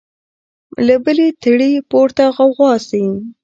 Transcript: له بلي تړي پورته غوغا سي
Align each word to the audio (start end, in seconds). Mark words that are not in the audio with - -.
له 0.85 0.95
بلي 1.05 1.29
تړي 1.43 1.71
پورته 1.89 2.23
غوغا 2.35 2.73
سي 2.89 3.03